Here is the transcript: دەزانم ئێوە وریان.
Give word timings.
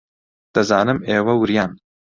دەزانم 0.53 0.99
ئێوە 1.09 1.33
وریان. 1.37 1.71